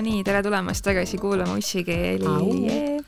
[0.00, 3.00] Nonii, tere tulemast tagasi kuulama Ussikeeli.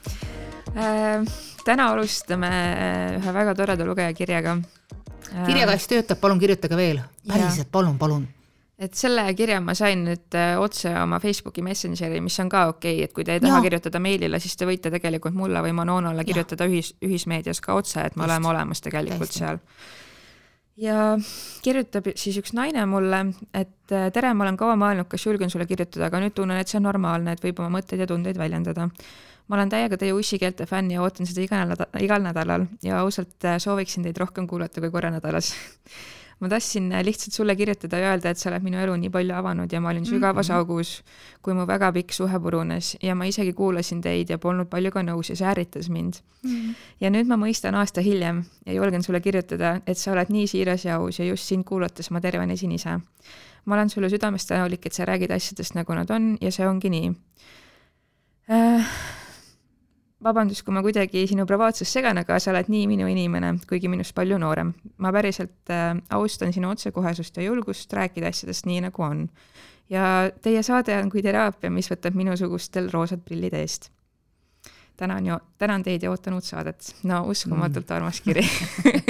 [0.77, 1.23] Äh,
[1.65, 5.47] täna alustame äh, ühe väga toreda lugejakirjaga äh,.
[5.47, 8.27] kirjakast töötab, palun kirjutage veel, päriselt, palun, palun
[8.77, 12.99] et selle kirja ma sain nüüd äh, otse oma Facebooki Messengeri, mis on ka okei
[12.99, 13.65] okay,, et kui te ei taha ja.
[13.71, 16.75] kirjutada meilile, siis te võite tegelikult mulle või Manonale kirjutada ja.
[16.75, 18.35] ühis, ühismeedias ka otse, et me Just.
[18.35, 19.47] oleme olemas tegelikult Täiesti.
[19.47, 19.65] seal
[20.83, 21.17] ja
[21.63, 26.09] kirjutab siis üks naine mulle, et tere, ma olen kaua mõelnud, kas julgen sulle kirjutada,
[26.09, 28.89] aga nüüd tunnen, et see on normaalne, et võib oma mõtteid ja tundeid väljendada.
[29.49, 33.47] ma olen täiega teie ussikeelte fänn ja ootan seda igal nädalal, igal nädalal ja ausalt
[33.59, 35.53] sooviksin teid rohkem kuulata kui korra nädalas
[36.43, 39.73] ma tahtsin lihtsalt sulle kirjutada ja öelda, et sa oled minu elu nii palju avanud
[39.73, 40.59] ja ma olin sügavas mm -hmm.
[40.59, 41.05] augus,
[41.43, 45.03] kui mu väga pikk suhe purunes ja ma isegi kuulasin teid ja polnud palju ka
[45.03, 46.51] nõus ja see ärritas mind mm.
[46.51, 46.75] -hmm.
[47.01, 50.85] ja nüüd ma mõistan aasta hiljem ja julgen sulle kirjutada, et sa oled nii siiras
[50.85, 53.01] ja aus ja just sind kuulates ma tervenesin ise.
[53.65, 56.91] ma olen sulle südamest tänulik, et sa räägid asjadest, nagu nad on ja see ongi
[56.91, 57.15] nii
[58.51, 58.87] äh,
[60.25, 64.15] vabandust, kui ma kuidagi sinu privaatsust segan, aga sa oled nii minu inimene, kuigi minust
[64.15, 64.75] palju noorem.
[64.99, 69.27] ma päriselt äh, austan sinu otsekohesust ja julgust rääkida asjadest nii, nagu on.
[69.91, 73.91] ja teie saade on kui teraapia, mis võtab minusugustel roosad prillid eest
[74.97, 76.95] tänan ja tänan teid ja ootan uut saadet.
[77.03, 77.97] no uskumatult mm.
[77.97, 78.45] armas kiri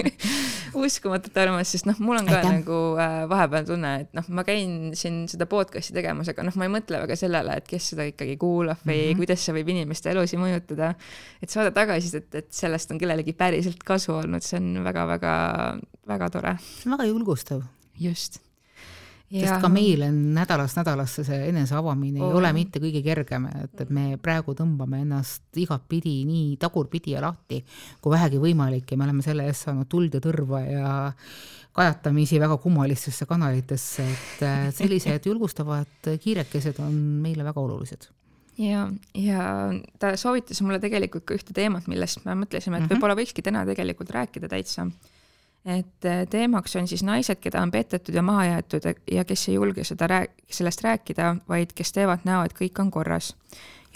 [0.79, 2.53] uskumatult armas, sest noh, mul on ka Aitäh.
[2.59, 6.69] nagu äh, vahepeal tunne, et noh, ma käin siin seda podcast'i tegemas, aga noh, ma
[6.69, 9.23] ei mõtle väga sellele, et kes seda ikkagi kuulab või mm -hmm.
[9.23, 10.95] kuidas see võib inimeste elusid mõjutada.
[11.43, 16.57] et saada tagasisidet, et sellest on kellelegi päriselt kasu olnud, see on väga-väga-väga tore.
[16.87, 17.63] väga julgustav.
[17.99, 18.41] just
[19.33, 22.29] sest ka meil on nädalast nädalasse see enese avamine oh.
[22.31, 27.25] ei ole mitte kõige kergem, et, et me praegu tõmbame ennast igatpidi nii tagurpidi ja
[27.25, 27.63] lahti
[28.01, 28.91] kui vähegi võimalik.
[28.93, 30.95] Ja me oleme selle eest saanud tuld ja tõrva ja
[31.73, 38.11] kajatamisi väga kummalistesse kanalitesse, et sellised julgustavad kiirekesed on meile väga olulised.
[38.61, 38.85] Ja,
[39.17, 39.45] ja
[39.99, 42.93] ta soovitas mulle tegelikult ka ühte teemat, millest me mõtlesime, et mm -hmm.
[42.93, 44.91] võib-olla võikski täna tegelikult rääkida täitsa
[45.65, 49.55] et äh, teemaks on siis naised, keda on petetud ja maha jäetud ja kes ei
[49.55, 53.35] julge seda rääk-, sellest rääkida, vaid kes teevad näo, et kõik on korras.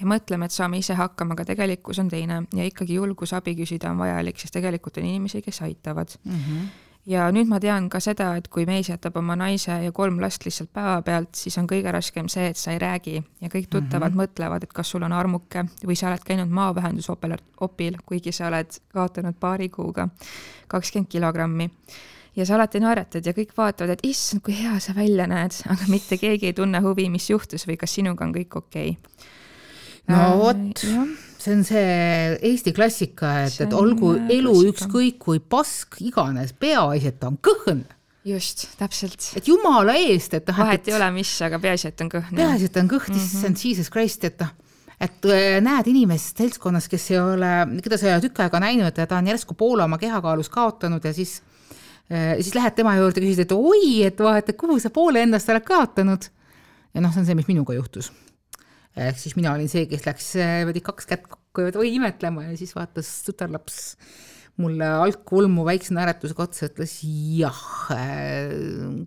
[0.00, 3.90] ja mõtleme, et saame ise hakkama, aga tegelikkus on teine ja ikkagi julgus abi küsida
[3.90, 6.32] on vajalik, sest tegelikult on inimesi, kes aitavad mm.
[6.32, 10.18] -hmm ja nüüd ma tean ka seda, et kui mees jätab oma naise ja kolm
[10.22, 14.12] last lihtsalt päevapealt, siis on kõige raskem see, et sa ei räägi ja kõik tuttavad
[14.12, 14.22] mm -hmm.
[14.22, 18.80] mõtlevad, et kas sul on armuke või sa oled käinud maavähendusopel, opil, kuigi sa oled
[18.92, 20.08] kaotanud paari kuuga
[20.68, 21.70] kakskümmend kilogrammi
[22.36, 25.88] ja sa alati naeratad ja kõik vaatavad, et issand, kui hea sa välja näed, aga
[25.88, 29.26] mitte keegi ei tunne huvi, mis juhtus või kas sinuga on kõik okei okay.
[30.08, 31.08] no äh, vot äh,,
[31.46, 37.20] see on see Eesti klassika, et, et olgu elu ükskõik kui pask iganes, peaasi, et
[37.22, 37.84] ta on kõhn.
[38.26, 39.30] just, täpselt.
[39.38, 40.60] et jumala eest, et noh.
[40.64, 42.36] vahet ei ole, mis, aga peaasi, et on kõhn.
[42.36, 43.36] peaasi, et on kõht mm, -hmm.
[43.38, 44.54] issand Jesus Christ, et noh
[44.96, 47.50] et äh, näed inimest seltskonnas, kes ei ole,
[47.84, 51.04] keda sa ei ole tükk aega näinud ja ta on järsku poole oma kehakaalust kaotanud
[51.04, 51.42] ja siis,
[52.08, 55.68] äh, siis lähed tema juurde, küsid, et oi, et vaata, kuhu sa poole endast oled
[55.68, 56.30] kaotanud.
[56.94, 58.08] ja noh, see on see, mis minuga juhtus
[58.96, 62.56] ehk siis mina olin see, kes läks niimoodi kaks kätt kokku ja oi imetlema ja
[62.58, 63.76] siis vaatas tütarlaps
[64.62, 66.94] mulle altkulmu väikse naeratusega otsa, ütles
[67.36, 67.60] jah,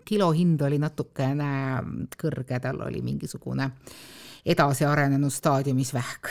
[0.06, 1.50] kilo hind oli natukene
[2.20, 3.72] kõrge, tal oli mingisugune
[4.50, 6.30] edasiarenenud staadiumis vähk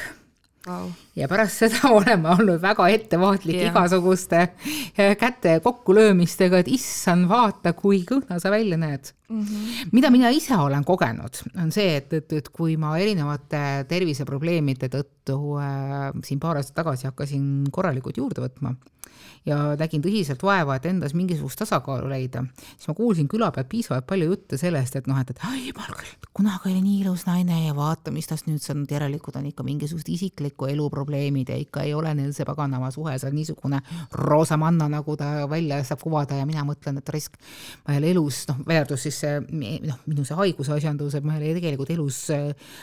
[0.69, 0.89] wow..
[1.19, 3.73] ja pärast seda oleme olnud väga ettevaatlik yeah.
[3.73, 9.43] igasuguste äh, käte kokkulöömistega, et issand, vaata, kui kõhna sa välja näed mm.
[9.43, 9.89] -hmm.
[9.93, 15.39] mida mina ise olen kogenud, on see, et, et, et kui ma erinevate terviseprobleemide tõttu
[15.63, 18.75] äh, siin paar aastat tagasi hakkasin korralikult juurde võtma
[19.47, 22.45] ja nägin tõsiselt vaeva, et endas mingisugust tasakaalu leida,
[22.77, 26.13] siis ma kuulsin küla pealt piisavalt palju jutte sellest, et noh, et, et ai, küll,
[26.37, 30.11] kunagi oli nii ilus naine ja vaata, mis tast nüüd saanud, järelikult on ikka mingisugused
[30.13, 33.81] isikliku elu probleemid ja ikka ei ole neil see paganama suhe seal niisugune
[34.13, 37.39] roosamanna, nagu ta välja saab kuvada ja mina mõtlen, et risk,
[37.87, 39.39] ma ei ole elus, noh, arvatud siis see,
[39.85, 42.75] noh, minu see haiguse asjandus, et ma ei ole tegelikult elus äh,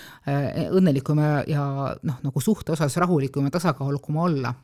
[0.70, 1.22] õnnelikum
[1.52, 1.66] ja,
[1.96, 4.56] noh, nagu suhte osas rahulikum ja tasakaalukam olla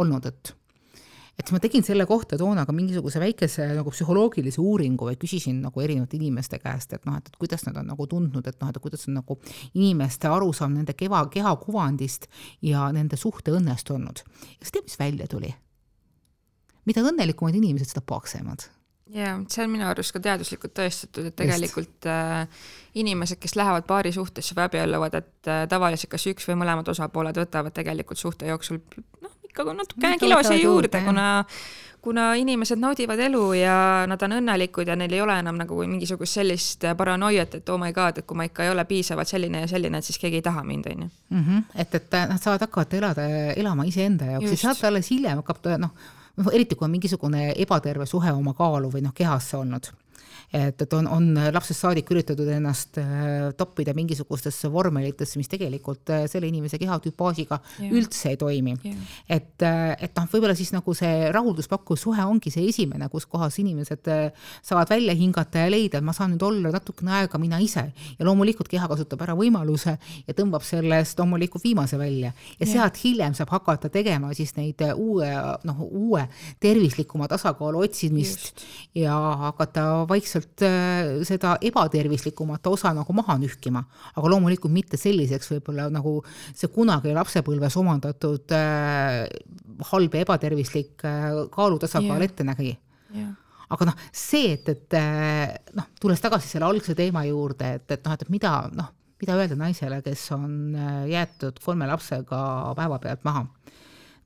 [0.00, 0.56] olnud, et
[1.40, 5.62] et siis ma tegin selle kohta toona ka mingisuguse väikese nagu psühholoogilise uuringu või küsisin
[5.64, 8.68] nagu erinevate inimeste käest, et noh, et, et kuidas nad on nagu tundnud, et noh,
[8.68, 9.38] et kuidas on nagu
[9.72, 12.28] inimeste arusaam nende keva, kehakuvandist
[12.66, 14.20] ja nende suhte õnnest olnud.
[14.20, 15.54] ja kas tead, mis välja tuli?
[16.88, 18.66] mida õnnelikumad inimesed, seda paksemad
[19.14, 22.62] jaa, see on minu arust ka teaduslikult tõestatud, et tegelikult äh,
[23.00, 27.42] inimesed, kes lähevad paari suhtesse või abielluvad, et äh, tavaliselt kas üks või mõlemad osapooled
[27.42, 28.80] võtavad tegelikult suhte jooksul
[29.20, 31.30] noh, ikka natukene kilo siia juurde, kuna
[32.00, 33.74] kuna inimesed naudivad elu ja
[34.08, 37.92] nad on õnnelikud ja neil ei ole enam nagu mingisugust sellist paranoiat, et oh my
[37.92, 40.46] god, et kui ma ikka ei ole piisavalt selline ja selline, et siis keegi ei
[40.46, 41.10] taha mind, on ju.
[41.36, 41.66] Mhm.
[41.74, 45.92] et, et nad saavad hakata elada, elama iseenda jaoks ja sealt alles hiljem hakkab noh,
[46.36, 49.90] noh eriti kui on mingisugune ebaterve suhe oma kaalu või noh, kehasse olnud
[50.52, 56.24] et, et on, on lapsest saadik üritatud ennast äh, toppida mingisugustesse vormelitesse, mis tegelikult äh,
[56.30, 57.92] selle inimese kehatüpaažiga yeah.
[57.94, 59.04] üldse ei toimi yeah..
[59.30, 63.60] et, äh, et noh, võib-olla siis nagu see rahulduspakkuv suhe ongi see esimene, kus kohas
[63.62, 64.10] inimesed
[64.66, 68.26] saavad välja hingata ja leida, et ma saan nüüd olla natukene aega mina ise ja
[68.26, 72.72] loomulikult keha kasutab ära võimaluse ja tõmbab sellest loomulikult viimase välja ja yeah.
[72.74, 75.30] sealt hiljem saab hakata tegema siis neid uue,
[75.68, 76.26] noh, uue
[76.62, 78.66] tervislikuma tasakaalu otsimist Just.
[78.98, 79.14] ja
[79.46, 83.82] hakata vaikselt vaikselt äh, seda ebatervislikumat osa nagu maha nühkima,
[84.14, 86.22] aga loomulikult mitte selliseks võib-olla nagu
[86.54, 89.26] see kunagi lapsepõlves omandatud äh,
[89.92, 92.24] halb ja ebatervislik äh, kaalutasakaal yeah.
[92.24, 92.76] ette nägi
[93.14, 93.36] yeah
[93.70, 98.02] aga noh, see, et, et äh, noh, tulles tagasi selle algse teema juurde, et, et
[98.02, 98.88] noh, et mida noh,
[99.22, 102.40] mida öelda naisele, kes on äh, jäetud kolme lapsega
[102.74, 103.44] päevapealt maha.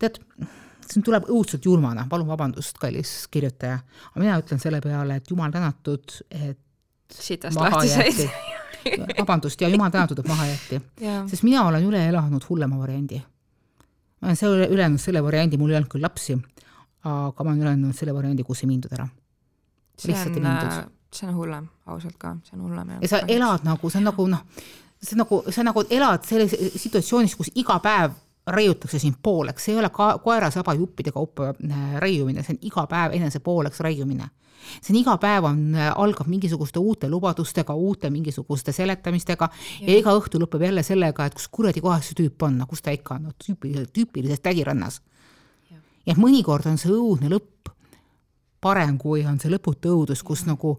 [0.00, 0.16] tead,
[0.90, 3.78] see tuleb õudselt julmana, palun vabandust, kallis kirjutaja,
[4.10, 6.60] aga mina ütlen selle peale, et jumal tänatud, et
[7.14, 8.24] sitast lahti said
[9.20, 10.80] vabandust, ja jumal tänatud, et maha jäeti.
[11.30, 13.20] sest mina olen üle elanud hullema variandi.
[14.20, 16.38] ma olen selle, üle elanud selle variandi, mul ei olnud küll lapsi,
[17.04, 19.08] aga ma olen üle elanud selle variandi, kus ei mindud ära.
[20.04, 20.72] lihtsalt ei mindud.
[20.72, 22.96] Äh, see on hullem, ausalt ka, see on hullem.
[23.00, 24.44] ja sa elad nagu, see on nagu noh,
[25.04, 29.80] see nagu, sa nagu elad selles situatsioonis, kus iga päev raiutakse sind pooleks, see ei
[29.80, 34.28] ole ka koera saba juppide kaupa äh, raiumine, see on iga päev enese pooleks raiumine.
[34.80, 39.48] see on iga päev on, äh, algab mingisuguste uute lubadustega, uute mingisuguste seletamistega
[39.80, 42.68] ja, ja iga õhtu lõpeb jälle sellega, et kus kuradi kohas see tüüp on, no
[42.68, 45.00] kus ta ikka on, no tüüpiliselt, tüüpilises tädirannas.
[46.06, 47.72] ja mõnikord on see õudne lõpp
[48.60, 50.78] parem, kui on see lõputu õudus, kus nagu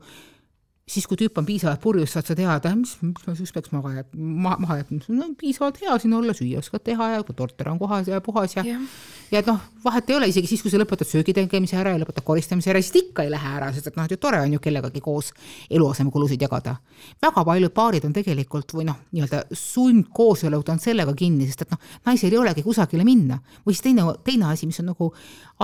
[0.86, 3.96] siis, kui tüüp on piisavalt purjus, saad sa teada, mis, miks ma siis peaks maha
[3.96, 7.80] jätma, maha, maha jätma, no piisavalt hea siin olla, süüa oskad teha ja korter on
[7.82, 8.84] kohas ja puhas ja yeah.
[9.32, 12.02] ja et noh, vahet ei ole, isegi siis, kui sa lõpetad söögi tegemise ära ja
[12.04, 14.62] lõpetad koristamise ära, siis ikka ei lähe ära, sest et noh, et tore on ju
[14.62, 15.32] kellegagi koos
[15.74, 16.76] eluasemekulusid jagada.
[17.22, 21.82] väga paljud paarid on tegelikult või noh, nii-öelda sundkoosolud on sellega kinni, sest et noh,
[22.06, 23.40] naisel ei olegi kusagile minna.
[23.66, 25.10] või siis teine, teine asi, mis on nagu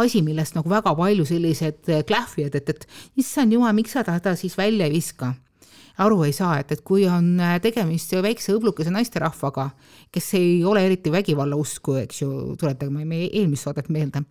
[0.02, 4.58] asi, millest nagu väga palju sellised klähvijad, et, et issand jumal, miks sa ta siis
[4.58, 5.36] välja ei viska viska
[6.02, 9.68] aru ei saa, et, et kui on äh, tegemist väikse õblukese naisterahvaga,
[10.14, 14.24] kes ei ole eriti vägivalla usku, eks ju, tuletagem meie eelmist saadet meelde,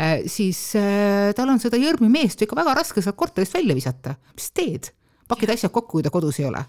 [0.00, 4.16] äh, siis äh, tal on seda jõrmi meest ikka väga raske sealt korterist välja visata.
[4.34, 4.92] mis teed?
[5.28, 6.62] pakid asjad kokku, kui ta kodus ei ole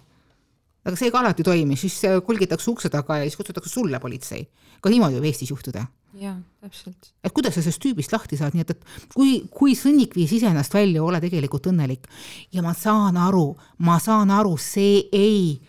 [0.84, 1.96] aga see ka alati ei toimi, siis
[2.26, 4.48] kulgitakse ukse taga ja siis kutsutakse sulle politsei.
[4.82, 5.86] ka niimoodi võib Eestis juhtuda.
[6.20, 7.12] Jaa, täpselt.
[7.24, 10.74] et kuidas sa sellest tüübist lahti saad, nii et, et kui, kui sõnnik viis iseennast
[10.74, 12.08] välja, ole tegelikult õnnelik.
[12.56, 13.54] ja ma saan aru,
[13.86, 15.60] ma saan aru, see ei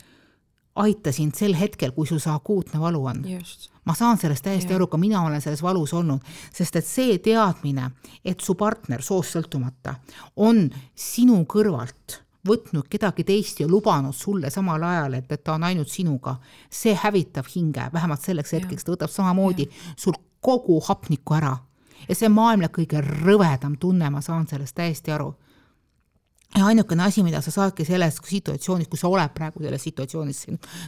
[0.81, 3.25] aita sind sel hetkel, kui sul see akuutne valu on.
[3.85, 4.79] ma saan sellest täiesti ja.
[4.79, 6.25] aru, ka mina olen selles valus olnud,
[6.55, 7.91] sest et see teadmine,
[8.25, 9.97] et su partner soost sõltumata
[10.37, 15.67] on sinu kõrvalt võtnud kedagi teist ja lubanud sulle samal ajal, et, et ta on
[15.69, 16.39] ainult sinuga,
[16.73, 19.95] see hävitab hinge, vähemalt selleks hetkeks, ta võtab samamoodi ja.
[19.97, 21.57] sul kogu hapnikku ära.
[22.09, 25.35] ja see on maailma kõige rõvedam tunne, ma saan sellest täiesti aru.
[26.57, 30.47] ja ainukene asi, mida sa saadki selles situatsioonis, kui sa oled praegu selles situatsioonis,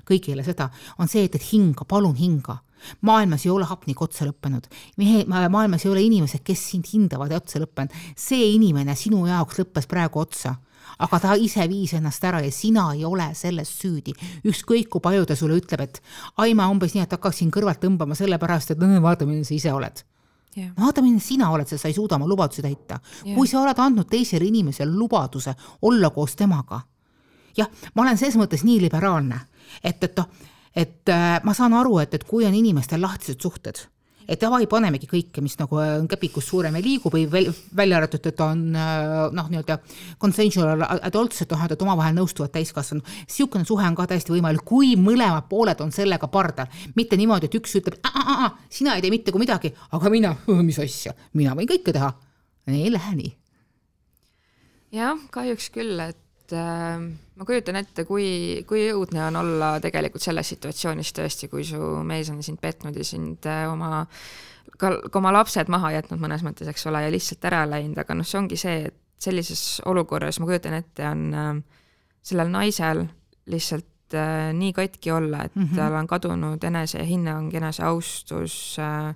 [0.08, 2.58] kõigile seda, on see, et, et hinga, palun hinga
[3.00, 4.66] maailmas ei ole hapnik otsa lõppenud.
[4.96, 7.94] mehe, maailmas ei ole inimesed, kes sind hindavad ja otsa lõppenud.
[8.16, 10.56] see inimene sinu jaoks lõppes praegu otsa
[10.98, 14.14] aga ta ise viis ennast ära ja sina ei ole selles süüdi.
[14.44, 16.02] ükskõik kui palju ta sulle ütleb, et
[16.36, 20.02] Aima umbes nii, et hakkaksin kõrvalt tõmbama sellepärast, et vaata, milline sa ise oled
[20.56, 20.70] yeah..
[20.78, 23.36] vaata, milline sina oled, sest sa ei suuda oma lubadusi täita yeah..
[23.36, 26.80] kui sa oled andnud teisele inimesele lubaduse olla koos temaga.
[27.56, 29.40] jah, ma olen selles mõttes nii liberaalne,
[29.82, 30.28] et, et noh,
[30.74, 33.86] et äh, ma saan aru, et, et kui on inimestel lahtised suhted
[34.28, 37.44] et davai, panemegi kõike, mis nagu on käpikust suurem ja liigub või
[37.76, 39.78] välja arvatud, et on äh, noh, nii-öelda
[40.20, 43.06] consensual adults, et noh, et omavahel nõustuvad täiskasvanud.
[43.26, 47.60] niisugune suhe on ka täiesti võimalik, kui mõlemad pooled on sellega pardal, mitte niimoodi, et
[47.60, 48.00] üks ütleb,
[48.70, 50.34] sina ei tee mitte kui midagi, aga mina,
[50.68, 52.12] mis asja, mina võin kõike teha.
[52.70, 53.32] ei lähe nii.
[54.98, 56.20] jah, kahjuks küll, et
[56.52, 57.00] et äh,
[57.36, 62.30] ma kujutan ette, kui, kui õudne on olla tegelikult selles situatsioonis tõesti, kui su mees
[62.32, 64.04] on sind petnud ja sind äh, oma,
[64.78, 68.28] ka, oma lapsed maha jätnud mõnes mõttes, eks ole, ja lihtsalt ära läinud, aga noh,
[68.28, 71.54] see ongi see, et sellises olukorras ma kujutan ette, on äh,
[72.26, 73.06] sellel naisel
[73.52, 75.78] lihtsalt äh, nii katki olla, et mm -hmm.
[75.78, 79.14] tal on kadunud enesehinnang, eneseaustus äh,,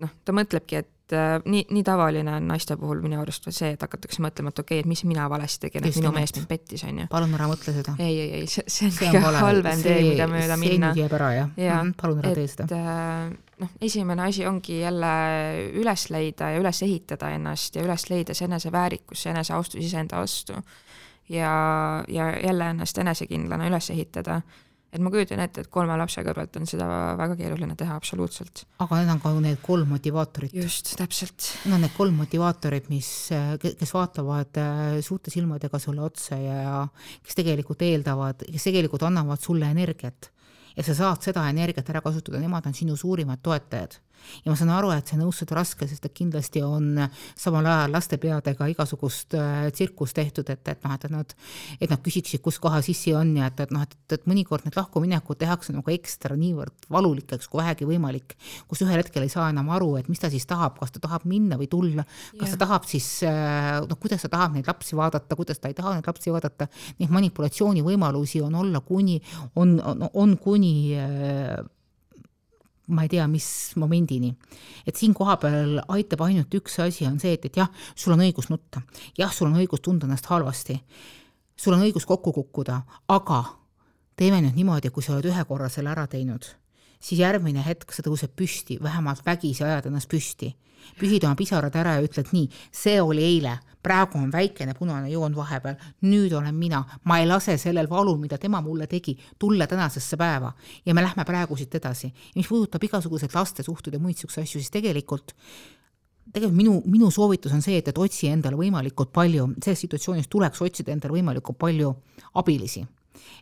[0.00, 3.82] noh, ta mõtlebki, et äh, nii, nii tavaline on naiste puhul minu arust see, et
[3.82, 6.84] hakatakse mõtlema, et okei okay,, et mis mina valesti tegin, et minu mees mind pettis,
[6.88, 7.06] on ju.
[7.12, 7.94] palun ära mõtle seda.
[7.98, 10.92] ei, ei, ei, see, see on kõige halvem tee, mida mööda see minna.
[10.94, 11.90] see jääb ära, jah ja, mm.
[11.90, 11.96] -hmm.
[12.02, 12.68] palun ära tee seda.
[12.78, 15.12] äh, noh, esimene asi ongi jälle
[15.82, 20.58] üles leida ja üles ehitada ennast ja üles leida see eneseväärikus, see eneseaustus iseenda vastu.
[21.28, 21.52] ja,
[22.08, 24.40] ja jälle ennast enesekindlana üles ehitada
[24.90, 26.86] et ma kujutan ette, et kolme lapse kõrvalt on seda
[27.18, 28.64] väga keeruline teha, absoluutselt.
[28.82, 30.54] aga need on ka need kolm motivaatorit.
[30.56, 31.52] just, täpselt.
[31.64, 33.12] Need on need kolm motivaatorit, mis,
[33.62, 36.84] kes vaatavad äh, suurte silmadega sulle otsa ja
[37.22, 40.32] kes tegelikult eeldavad, kes tegelikult annavad sulle energiat.
[40.76, 43.98] ja sa saad seda energiat ära kasutada, nemad on sinu suurimad toetajad
[44.44, 46.92] ja ma saan aru, et see õudselt raske, sest et kindlasti on
[47.38, 51.34] samal ajal laste peadega igasugust äh, tsirkust tehtud, et, et noh, et nad,
[51.80, 54.78] et nad küsiksid, kus kohas issi on ja et, et noh, et, et mõnikord need
[54.78, 58.36] lahkuminekud tehakse nagu ekstra niivõrd valulikeks kui vähegi võimalik,
[58.70, 61.26] kus ühel hetkel ei saa enam aru, et mis ta siis tahab, kas ta tahab
[61.30, 62.54] minna või tulla, kas yeah.
[62.54, 65.96] ta tahab siis äh, noh, kuidas ta tahab neid lapsi vaadata, kuidas ta ei taha
[65.98, 69.20] neid lapsi vaadata, neid manipulatsioonivõimalusi on olla kuni,
[69.56, 71.60] on, on, on kuni äh,
[72.90, 73.46] ma ei tea, mis
[73.80, 74.34] momendini.
[74.86, 78.50] et siin kohapeal aitab ainult üks asi, on see, et, et jah, sul on õigus
[78.50, 78.82] nutta,
[79.18, 80.80] jah, sul on õigus tunda ennast halvasti,
[81.56, 83.42] sul on õigus kokku kukkuda, aga
[84.16, 86.44] teeme nüüd niimoodi, kui sa oled ühe korra selle ära teinud,
[87.00, 90.52] siis järgmine hetk sa tõused püsti, vähemalt vägisi ajad ennast püsti.
[91.00, 93.52] Pühid oma pisarad ära ja ütled nii, see oli eile,
[93.84, 95.76] praegu on väikene punane joon vahepeal,
[96.08, 100.52] nüüd olen mina, ma ei lase sellel valul, mida tema mulle tegi, tulla tänasesse päeva.
[100.84, 102.12] Ja me lähme praegu siit edasi.
[102.34, 105.36] mis puudutab igasuguseid lastesuhteid ja muid niisuguseid asju, siis tegelikult
[106.30, 110.62] tegelikult minu, minu soovitus on see, et, et otsi endale võimalikult palju, selles situatsioonis tuleks
[110.62, 111.92] otsida endale võimalikult palju
[112.40, 112.84] abilisi.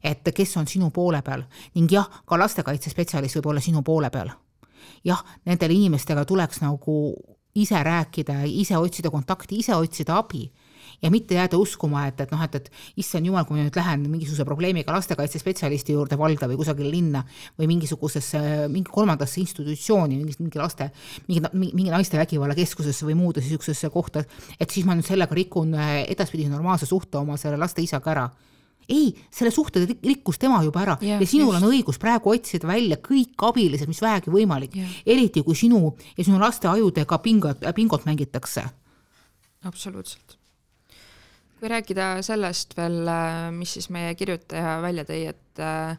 [0.02, 1.44] Et kes on sinu poole peal
[1.74, 4.30] ning jah, ka lastekaitsespetsialist võib olla sinu poole peal.
[5.04, 6.98] jah, nendele inimestega tuleks nagu
[7.58, 10.46] ise rääkida, ise otsida kontakti, ise otsida abi
[11.02, 14.06] ja mitte jääda uskuma, et, et noh, et, et issand jumal, kui ma nüüd lähen
[14.10, 17.22] mingisuguse probleemiga lastekaitsespetsialisti juurde valda või kusagile linna
[17.58, 18.40] või mingisugusesse,
[18.72, 20.90] mingi kolmandasse institutsiooni, mingi, mingi laste,
[21.28, 24.24] mingi, mingi naiste vägivallakeskusesse või muude niisugusesse kohta,
[24.58, 28.28] et siis ma nüüd sellega rikun edaspidi normaalse suhte oma selle laste isaga ära
[28.88, 31.62] ei, selle suhte rikkus tema juba ära yeah, ja sinul just.
[31.62, 34.76] on õigus praegu otsida välja kõik abilised, mis vähegi võimalik
[35.06, 38.64] eriti kui sinu ja sinu laste ajudega pingot, bingot mängitakse.
[39.68, 40.38] absoluutselt.
[41.58, 45.98] kui rääkida sellest veel, äh, mis siis meie kirjutaja välja tõi, et äh,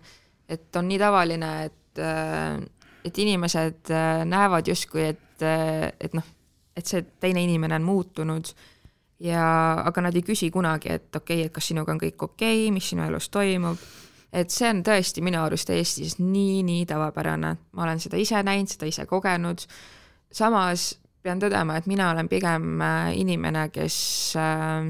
[0.50, 2.58] et on nii tavaline, et, äh,
[3.06, 3.92] et inimesed
[4.26, 6.26] näevad justkui, et, et noh,
[6.76, 8.50] et see teine inimene on muutunud
[9.20, 9.46] ja,
[9.86, 12.72] aga nad ei küsi kunagi, et okei okay,, et kas sinuga on kõik okei okay,,
[12.76, 13.82] mis sinu elus toimub,
[14.34, 18.72] et see on tõesti minu arust Eestis nii, nii tavapärane, ma olen seda ise näinud,
[18.72, 19.66] seda ise kogenud,
[20.32, 24.00] samas pean tõdema, et mina olen pigem äh, inimene, kes
[24.40, 24.90] äh,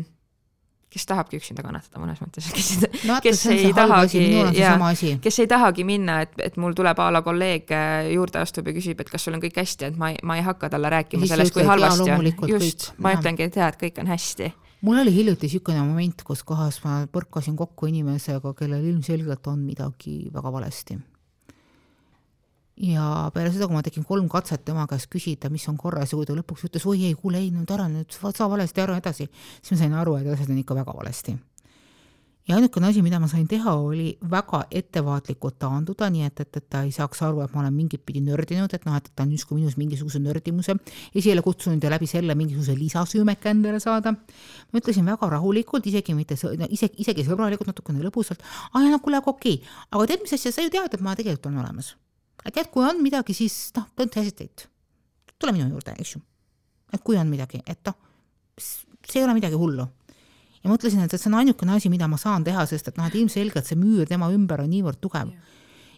[0.89, 2.69] kes tahabki üksinda kannatada mõnes mõttes, kes
[3.09, 4.23] no,, kes ei tahagi,
[5.23, 8.75] kes ei tahagi minna, et, et mul tuleb a la kolleeg äh, juurde astub ja
[8.77, 11.29] küsib, et kas sul on kõik hästi, et ma ei, ma ei hakka talle rääkima
[11.29, 12.31] sellest, kui halvasti on.
[12.55, 14.49] just, ma ütlengi, et jaa, et kõik on hästi.
[14.87, 20.21] Mul oli hiljuti niisugune moment, kus kohas ma põrkasin kokku inimesega, kellel ilmselgelt on midagi
[20.33, 20.95] väga valesti
[22.79, 26.19] ja peale seda, kui ma tegin kolm katset tema käest küsida, mis on korras ja
[26.19, 29.27] kui ta lõpuks ütles, oi ei, kuule ei nüüd ära nüüd, saa valesti aru edasi,
[29.59, 31.35] siis ma sain aru, et asjad on ikka väga valesti.
[32.49, 36.65] ja ainukene asi, mida ma sain teha, oli väga ettevaatlikult taanduda, nii et, et, et
[36.71, 39.35] ta ei saaks aru, et ma olen mingit pidi nördinud, et noh, et ta on
[39.35, 40.73] justkui minus mingisuguse nördimuse
[41.13, 44.15] esile kutsunud ja läbi selle mingisuguse lisasüümeka endale saada.
[44.71, 48.41] ma ütlesin väga rahulikult, isegi mitte, isegi, isegi sõbralikult, natukene lõbusalt,
[48.73, 51.19] aa no kuule, aga okei okay., aga tead, mis asja, sa ju tead, et ma
[51.19, 51.97] tegelikult olen olemas
[52.45, 54.69] et tead, kui on midagi, siis noh, don't hesitate,
[55.39, 56.21] tule minu juurde, eks ju.
[56.93, 57.97] et kui on midagi, et noh,
[58.59, 59.87] see ei ole midagi hullu.
[60.63, 63.19] ja mõtlesin, et see on ainukene asi, mida ma saan teha, sest et noh, et
[63.19, 65.31] ilmselgelt see müür tema ümber on niivõrd tugev.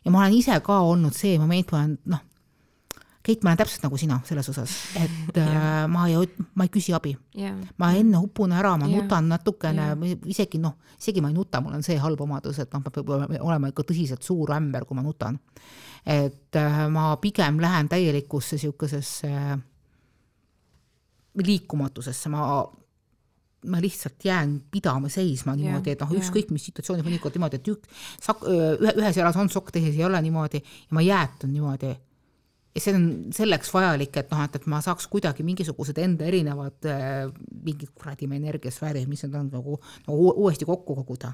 [0.04, 2.28] ja ma olen ise ka olnud see moment, ma olen noh,
[3.22, 5.50] Keit, ma olen täpselt nagu sina selles osas, et yeah.
[5.84, 6.24] äh, ma ei,
[6.58, 7.54] ma ei küsi abi yeah..
[7.78, 9.04] ma enne upun ära, ma yeah.
[9.04, 12.74] nutan natukene yeah., isegi noh, isegi ma ei nuta, mul on see halb omadus, et
[12.74, 15.38] noh, peab olema ikka tõsiselt suur ämber, kui ma nutan
[16.06, 19.32] et äh, ma pigem lähen täielikusse niisugusesse
[21.46, 22.46] liikumatusesse, ma
[23.66, 27.84] ma lihtsalt jään pidama seisma niimoodi, et noh, ükskõik mis situatsiooni mõnikord niimoodi, et ük,
[28.22, 31.92] sak-, ühe, ühes jalas on sokk, teises ei ole niimoodi ja ma jäätun niimoodi.
[32.76, 33.06] ja see on
[33.36, 37.30] selleks vajalik, et noh, et, et ma saaks kuidagi mingisugused enda erinevad äh,
[37.64, 39.78] mingid kuradi energiasfäärid, mis need on nagu,
[40.08, 41.34] nagu uuesti kokku koguda.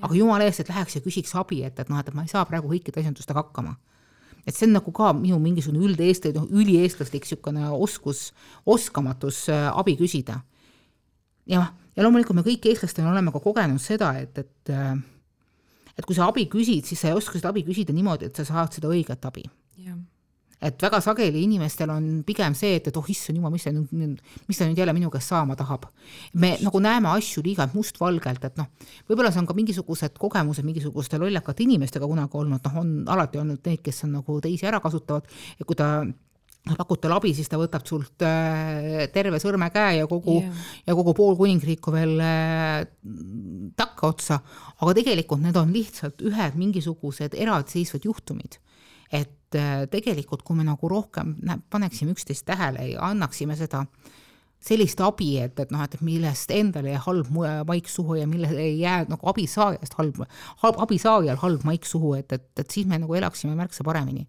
[0.00, 2.44] Aga jumala eest, et läheks ja küsiks abi, et, et noh, et ma ei saa
[2.48, 3.76] praegu kõikide asjandustega hakkama
[4.46, 8.30] et see on nagu ka minu mingisugune üldeestlaslik, noh ülieestlaslik niisugune oskus,
[8.66, 10.40] oskamatus äh, abi küsida.
[11.50, 14.94] jah, ja loomulikult me kõik eestlastena oleme ka kogenud seda, et, et äh,
[15.98, 18.46] et kui sa abi küsid, siis sa ei oska seda abi küsida niimoodi, et sa
[18.48, 19.44] saad seda õiget abi.
[20.60, 24.20] Et väga sageli inimestel on pigem see, et, et oh issand jumal, mis see nüüd,
[24.48, 25.86] mis ta nüüd jälle minu käest saama tahab.
[26.34, 28.68] me nagu näeme asju liiga mustvalgelt, et noh,
[29.08, 33.62] võib-olla see on ka mingisugused kogemused mingisuguste lollakate inimestega kunagi olnud, noh, on alati olnud
[33.64, 35.90] neid, kes on nagu teisi ära kasutavad ja kui ta
[36.76, 40.64] pakud talle abi, siis ta võtab sult äh, terve sõrmekäe ja kogu yeah.
[40.86, 42.84] ja kogu pool kuningriiku veel äh,
[43.80, 44.40] takkaotsa,
[44.78, 48.60] aga tegelikult need on lihtsalt ühed mingisugused eraldiseisvad juhtumid.
[49.12, 51.36] Et äh, tegelikult, kui me nagu rohkem
[51.70, 53.84] paneksime üksteist tähele ja annaksime seda
[54.60, 57.30] sellist abi, et, et noh, et millest endale halb
[57.66, 60.20] maik suhu ja mille ei jää nagu abisaajast halb,
[60.60, 64.26] halb, abisaajal halb maik suhu, et, et, et siis me nagu elaksime märksa paremini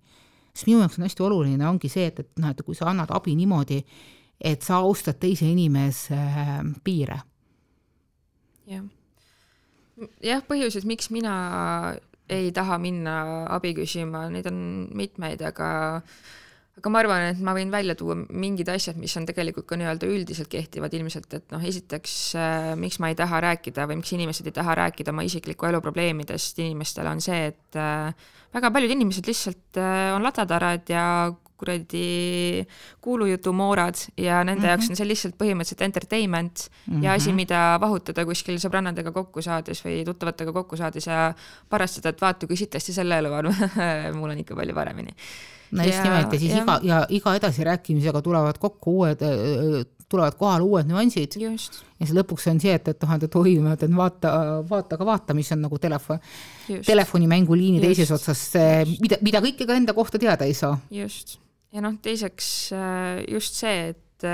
[0.53, 3.11] siis minu jaoks on hästi oluline, ongi see, et, et noh, et kui sa annad
[3.15, 3.81] abi niimoodi,
[4.41, 7.21] et sa austad teise inimese äh, piire.
[8.71, 8.85] jah,
[10.23, 11.35] jah, põhjused, miks mina
[12.31, 13.15] ei taha minna
[13.51, 14.61] abi küsima, neid on
[14.97, 15.71] mitmeid, aga
[16.79, 20.07] aga ma arvan, et ma võin välja tuua mingid asjad, mis on tegelikult ka nii-öelda
[20.09, 24.47] üldiselt kehtivad ilmselt, et noh, esiteks äh, miks ma ei taha rääkida või miks inimesed
[24.47, 29.27] ei taha rääkida oma isikliku elu probleemidest inimestele, on see, et äh, väga paljud inimesed
[29.29, 31.05] lihtsalt äh, on latatarad ja
[31.61, 32.65] kuradi
[33.05, 34.69] kuulujutumoorad ja nende mm -hmm.
[34.73, 37.05] jaoks on see lihtsalt põhimõtteliselt entertainment mm -hmm.
[37.05, 37.35] ja asi, mhm.
[37.43, 41.33] mida vahutada kuskil sõbrannadega kokku saades või tuttavatega kokku saades ja
[41.69, 43.53] parastada, et vaata, kui sitasti selle elu on
[44.19, 45.15] mul on ikka palju paremini
[45.71, 46.63] no just nimelt ja siis ja.
[46.63, 49.23] iga ja iga edasirääkimisega tulevad kokku uued,
[50.11, 51.37] tulevad kohale uued nüansid.
[51.39, 54.33] ja siis lõpuks on see, et, et noh, et oi, ma ütlen vaata,
[54.69, 56.19] vaata, aga vaata, mis on nagu telefon,
[56.87, 58.43] telefonimänguliini teises otsas,
[58.99, 60.75] mida, mida kõike ka enda kohta teada ei saa.
[60.91, 61.37] just,
[61.71, 62.47] ja noh, teiseks
[63.31, 64.25] just see, et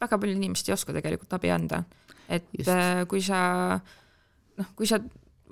[0.00, 1.82] väga paljud inimesed ei oska tegelikult abi anda.
[2.28, 2.70] et just.
[3.08, 3.40] kui sa
[4.58, 4.98] noh, kui sa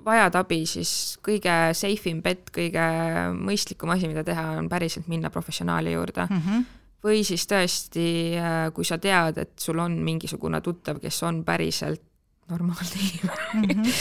[0.07, 0.91] vajad abi, siis
[1.25, 2.87] kõige safe im bet, kõige
[3.35, 6.41] mõistlikum asi, mida teha, on päriselt minna professionaali juurde mm.
[6.41, 6.65] -hmm.
[7.03, 8.07] või siis tõesti,
[8.39, 12.01] äh, kui sa tead, et sul on mingisugune tuttav, kes on päriselt
[12.49, 13.95] normaalne inimene mm, -hmm.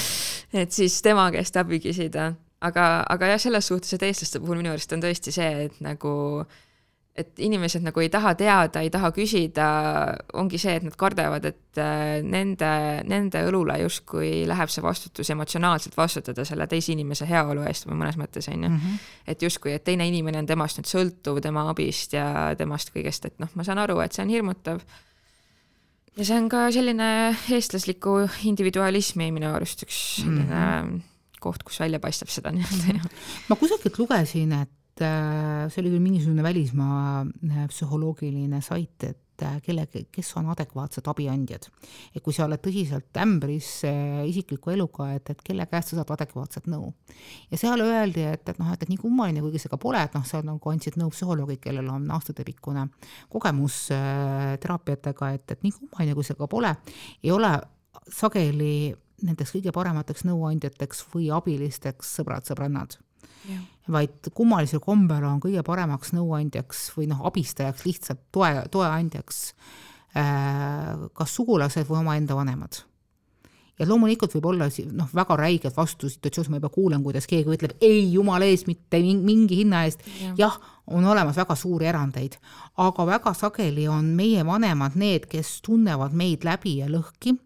[0.62, 2.34] et siis tema käest abi küsida.
[2.60, 6.40] aga, aga jah, selles suhtes, et eestlaste puhul minu arust on tõesti see, et nagu
[6.40, 6.65] äh,
[7.16, 9.66] et inimesed nagu ei taha teada, ei taha küsida,
[10.36, 12.68] ongi see, et nad kardavad, et äh, nende,
[13.08, 18.20] nende õlule justkui läheb see vastutus emotsionaalselt vastutada selle teise inimese heaolu eest või mõnes
[18.20, 18.70] mõttes on ju.
[18.70, 19.08] -hmm.
[19.32, 23.40] et justkui, et teine inimene on temast nüüd sõltuv, tema abist ja temast kõigest, et
[23.40, 24.84] noh, ma saan aru, et see on hirmutav.
[26.16, 31.00] ja see on ka selline eestlasliku individualismi minu arust üks selline mm -hmm.
[31.40, 33.08] koht, kus välja paistab seda nii-öelda.
[33.48, 34.70] ma kusagilt lugesin, et
[35.02, 41.68] see oli küll mingisugune välismaa äh, psühholoogiline sait, et äh, kelle, kes on adekvaatsed abiandjad.
[42.14, 43.70] et kui sa oled tõsiselt ämbris
[44.30, 46.92] isikliku eluga, et, et kelle käest sa saad adekvaatset nõu.
[47.50, 50.16] ja seal öeldi, et, et noh, et, et nii kummaline, kuigi see ka pole, et
[50.16, 52.88] noh, seal nagu andsid nõu psühholoogid, kellel on aastatepikkune
[53.32, 56.72] kogemus teraapiatega, et, et nii kummaline, kui see ka pole,
[57.22, 57.52] ei ole
[58.12, 58.94] sageli
[59.26, 62.98] nendeks kõige paremateks nõuandjateks või abilisteks sõbrad-sõbrannad
[63.92, 69.40] vaid kummalisel kombel on kõige paremaks nõuandjaks või noh, abistajaks lihtsalt toe, toeandjaks
[70.18, 72.82] äh, kas sugulased või omaenda vanemad.
[73.78, 78.12] ja loomulikult võib olla noh, väga räiged vastusituatsioonis, ma juba kuulen, kuidas keegi ütleb ei
[78.12, 82.38] jumala eest, mitte mingi hinna eest ja., jah, on olemas väga suuri erandeid,
[82.76, 87.36] aga väga sageli on meie vanemad need, kes tunnevad meid läbi ja lõhki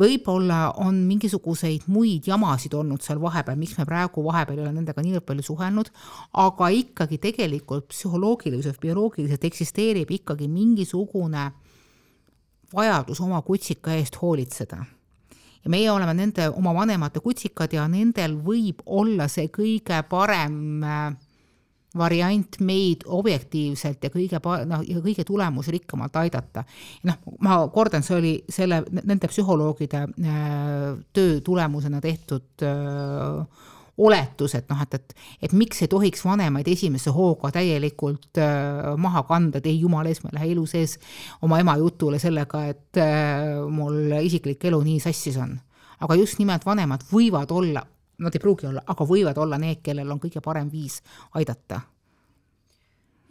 [0.00, 5.02] võib-olla on mingisuguseid muid jamasid olnud seal vahepeal, miks me praegu vahepeal ei ole nendega
[5.04, 5.90] niivõrd palju suhelnud,
[6.42, 11.50] aga ikkagi tegelikult psühholoogiliselt, bioloogiliselt eksisteerib ikkagi mingisugune
[12.74, 14.84] vajadus oma kutsika eest hoolitseda.
[15.64, 21.14] ja meie oleme nende oma vanemate kutsikad ja nendel võib olla see kõige parem äh,
[21.98, 26.64] variant meid objektiivselt ja kõige, noh, ja kõige tulemusrikkamalt aidata.
[27.04, 34.68] noh, ma kordan, see oli selle, nende psühholoogide äh, töö tulemusena tehtud äh, oletus, et
[34.70, 35.14] noh, et, et,
[35.46, 40.22] et miks ei tohiks vanemaid esimese hooga täielikult äh, maha kanda, et ei jumala ees,
[40.24, 40.96] ma ei lähe elu sees
[41.46, 45.54] oma ema jutule sellega, et äh, mul isiklik elu nii sassis on.
[46.04, 47.84] aga just nimelt vanemad võivad olla
[48.18, 51.00] nad ei pruugi olla, aga võivad olla need, kellel on kõige parem viis
[51.34, 51.80] aidata.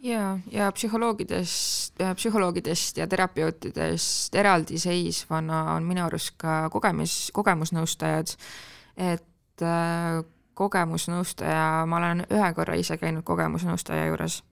[0.04, 8.36] ja, ja psühholoogidest, psühholoogidest ja terapeutidest eraldiseisvana on minu arust ka kogemus, kogemusnõustajad,
[8.96, 14.42] et äh, kogemusnõustaja, ma olen ühe korra ise käinud kogemusnõustaja juures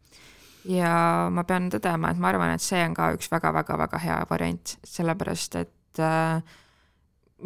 [0.68, 4.76] ja ma pean tõdema, et ma arvan, et see on ka üks väga-väga-väga hea variant,
[4.86, 6.42] sellepärast et äh,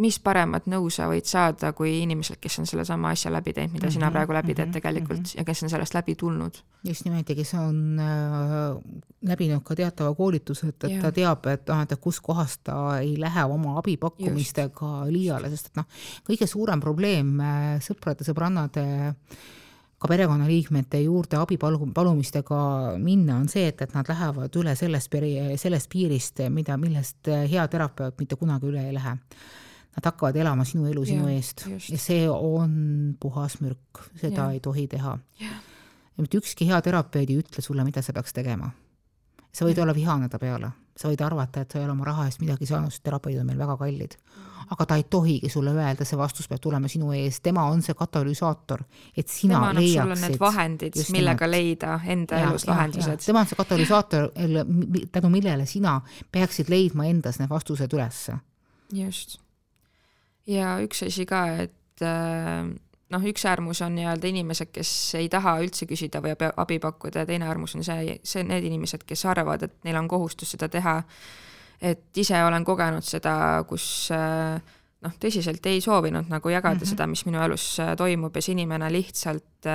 [0.01, 3.87] mis paremat nõu sa võid saada kui inimeselt, kes on sellesama asja läbi teinud, mida
[3.87, 5.39] mm -hmm, sina mhm, praegu läbi teed -hmm, tegelikult mm -hmm.
[5.39, 6.55] ja kes on sellest läbi tulnud.
[6.85, 8.83] just nimelt ja kes on äh,
[9.23, 13.45] läbinud ka teatava koolituse, et, et ta teab, et noh, et kuskohast ta ei lähe
[13.45, 15.87] oma abipakkumistega liiale, sest et noh,
[16.29, 18.87] kõige suurem probleem äh, sõprade-sõbrannade
[19.99, 25.11] ka perekonnaliikmete juurde abi palu-, palumistega minna, on see, et, et nad lähevad üle sellest
[25.11, 29.17] peri-, sellest piirist, mida, millest hea terapeut mitte kunagi üle ei lähe
[29.97, 31.91] nad hakkavad elama sinu elu sinu ja, eest just.
[31.91, 34.51] ja see on puhas mürk, seda ja.
[34.53, 35.19] ei tohi teha.
[35.41, 38.71] ja mitte ükski hea terapeut ei ütle sulle, mida sa peaks tegema.
[39.53, 39.87] sa võid ja.
[39.87, 42.69] olla vihane ta peale, sa võid arvata, et sa ei ole oma raha eest midagi
[42.69, 44.19] saanud, sest terapeudid on meil väga kallid.
[44.75, 47.97] aga ta ei tohigi sulle öelda, see vastus peab tulema sinu eest, tema on see
[47.97, 48.83] katalüsaator,
[49.17, 50.23] et sina tema leiaksid.
[50.27, 53.25] Need vahendid, millega leida enda ja, elus lahendused.
[53.25, 54.29] tema on see katalüsaator,
[55.17, 58.37] tänu millele sina peaksid leidma endas need vastused ülesse.
[58.93, 59.41] just
[60.47, 62.69] ja üks asi ka, et äh,
[63.13, 67.29] noh, üks äärmus on nii-öelda inimesed, kes ei taha üldse küsida või abi pakkuda ja
[67.29, 71.03] teine äärmus on see, see, need inimesed, kes arvavad, et neil on kohustus seda teha.
[71.81, 74.61] et ise olen kogenud seda, kus äh,
[75.05, 76.91] noh, tõsiselt ei soovinud nagu jagada mm -hmm.
[76.91, 79.67] seda, mis minu elus äh, toimub ja see inimene lihtsalt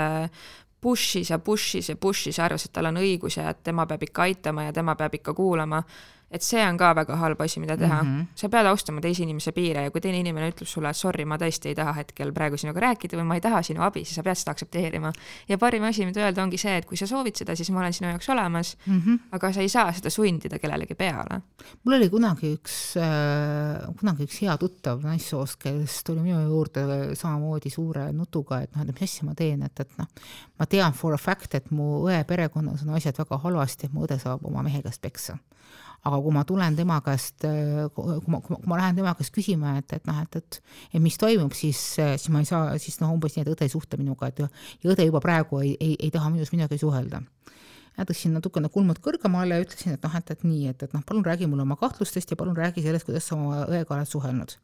[0.81, 4.03] push'is ja push'is ja push'is ja arvas, et tal on õigus ja et tema peab
[4.03, 5.83] ikka aitama ja tema peab ikka kuulama
[6.31, 8.09] et see on ka väga halb asi, mida teha mm.
[8.09, 8.25] -hmm.
[8.35, 11.37] sa pead austama teise inimese piire ja kui teine inimene ütleb sulle, et sorry, ma
[11.37, 14.23] tõesti ei taha hetkel praegu sinuga rääkida või ma ei taha sinu abi, siis sa
[14.23, 15.11] pead seda aktsepteerima.
[15.49, 17.93] ja parim asi, mida öelda, ongi see, et kui sa soovid seda, siis ma olen
[17.93, 19.19] sinu jaoks olemas mm, -hmm.
[19.31, 21.41] aga sa ei saa seda sundida kellelegi peale.
[21.83, 27.69] mul oli kunagi üks äh,, kunagi üks hea tuttav naissoost, kes tuli minu juurde samamoodi
[27.69, 30.07] suure nutuga, et noh, et mis asja ma teen, et, et noh,
[30.59, 34.05] ma tean for a fact, et mu õe perekonnas on asjad väga halvasti, et mu
[34.07, 35.37] õde saab oma mehe käest peksa
[36.07, 39.75] aga kui ma tulen tema käest, ma, kui ma, kui ma lähen tema käest küsima,
[39.81, 40.61] et, et noh, et, et,
[40.93, 43.73] et mis toimub, siis, siis ma ei saa, siis noh, umbes nii, et õde ei
[43.73, 47.21] suhtle minuga, et ja õde juba praegu ei, ei, ei taha minust midagi suhelda
[47.97, 51.03] ja tõstsin natukene kulmud kõrgemale ja ütlesin, et noh, et, et nii, et, et noh,
[51.07, 54.55] palun räägi mulle oma kahtlustest ja palun räägi sellest, kuidas sa oma õega oled suhelnud.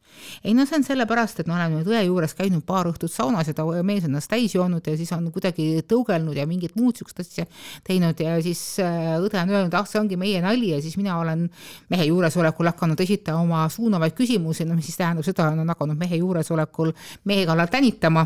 [0.47, 3.51] ei no see on sellepärast, et me oleme nüüd õe juures käinud paar õhtut saunas
[3.51, 7.19] ja ta mees ennast täis joonud ja siis on kuidagi tõugelnud ja mingit muud siukest
[7.25, 7.45] asja
[7.87, 11.19] teinud ja siis äh, õde on öelnud, ah, see ongi meie nali ja siis mina
[11.19, 11.45] olen
[11.91, 16.23] mehe juuresolekul hakanud esitama oma suunavaid küsimusi, no mis siis tähendab seda, on hakanud mehe
[16.23, 16.95] juuresolekul
[17.27, 18.25] mehe kallal tänitama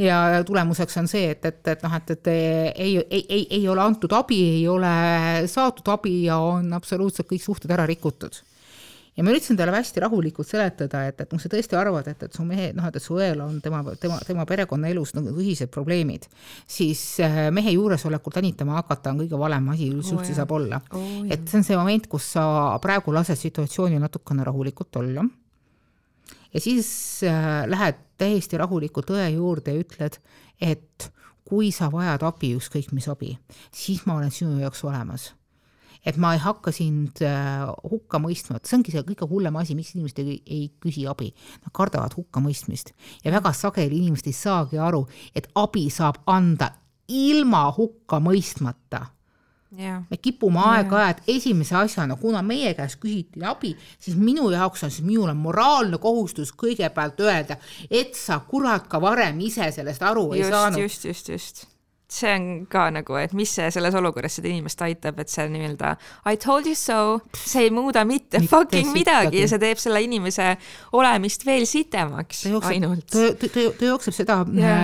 [0.00, 3.82] ja tulemuseks on see, et, et, et noh, et, et ei, ei, ei, ei ole
[3.84, 4.92] antud abi, ei ole
[5.50, 8.40] saadud abi ja on absoluutselt kõik suhted ära rikutud.
[9.18, 12.36] Ja ma üritasin talle hästi rahulikult seletada, et, et noh, sa tõesti arvad, et, et
[12.36, 16.28] su mehe, noh, et su õel on tema, tema, tema perekonnaelus nagu ühised probleemid,
[16.70, 20.80] siis äh, mehe juuresolekul tänitama hakata on kõige valem asi, mis üldse saab olla.
[20.94, 21.26] Oh,.
[21.28, 22.44] et see on see moment, kus sa
[22.80, 25.26] praegu lased situatsiooni natukene rahulikult olla.
[26.54, 26.88] Ja siis
[27.26, 30.20] äh, lähed täiesti rahulikult õe juurde ja ütled,
[30.60, 31.10] et
[31.48, 33.34] kui sa vajad abi, ükskõik mis abi,
[33.74, 35.30] siis ma olen sinu jaoks olemas.
[36.06, 39.74] Et ma ei hakka sind äh, hukka mõistma, et see ongi see kõige hullem asi,
[39.76, 41.28] miks inimesed ei, ei küsi abi.
[41.60, 42.94] Nad kardavad hukkamõistmist.
[43.24, 45.02] Ja väga sageli inimesed ei saagi aru,
[45.36, 46.70] et abi saab anda
[47.10, 49.10] ilma hukka mõistmata
[49.78, 50.02] Yeah.
[50.10, 55.06] me kipume aeg-ajalt esimese asjana, kuna meie käest küsiti abi, siis minu jaoks on, siis
[55.06, 57.54] minul on moraalne kohustus kõigepealt öelda,
[57.86, 60.82] et sa kurat ka varem ise sellest aru just, ei saanud.
[60.82, 61.68] just, just, just
[62.10, 65.92] see on ka nagu, et mis see selles olukorras seda inimest aitab, et see nii-öelda
[66.26, 70.02] I told you so, see ei muuda mitte, mitte fucking midagi ja see teeb selle
[70.02, 70.48] inimese
[70.98, 73.14] olemist veel sitemaks ta jookseb, ainult.
[73.14, 74.82] ta jookseb seda yeah.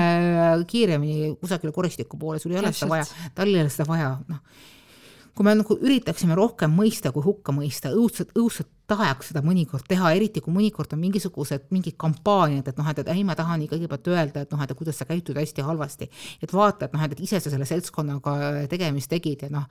[0.53, 4.15] äh, kiiremini kusagile koristiku poole, sul ei ole seda vaja, tal ei ole seda vaja,
[4.31, 4.73] noh
[5.37, 10.13] kui me nagu üritaksime rohkem mõista kui hukka mõista, õudselt, õudselt tahaks seda mõnikord teha,
[10.17, 14.09] eriti kui mõnikord on mingisugused mingid kampaaniad, et noh, et, et ei, ma tahan kõigepealt
[14.13, 16.09] öelda, et noh, et kuidas sa käitud hästi halvasti.
[16.43, 19.67] et vaata, et noh, et, ise sa selle seltskonnaga tegemist tegid ja noh,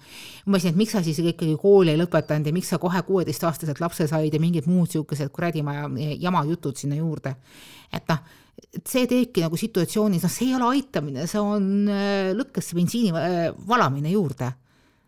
[0.45, 3.81] umbes nii, et miks sa siis ikkagi kooli ei lõpetanud ja miks sa kohe kuueteistaastaselt
[3.81, 5.63] lapse said ja mingid muud niisugused kuradi
[6.21, 7.35] jama jutud sinna juurde.
[7.91, 8.43] et noh
[8.75, 13.11] et see teebki nagu situatsioonis, noh, see ei ole aitamine, see on äh, lõkkesse bensiini
[13.15, 14.51] äh, valamine juurde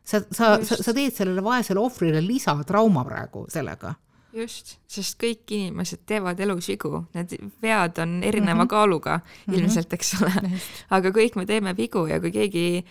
[0.08, 3.96] sa, sa, sa, sa teed sellele vaesele ohvrile lisatrauma praegu sellega
[4.38, 8.72] just, sest kõik inimesed teevad elus vigu, need vead on erineva mm -hmm.
[8.72, 9.60] kaaluga mhm.
[9.60, 10.52] ilmselt, eks ole.
[10.89, 12.86] aga kõik me teeme vigu ja kui keegi,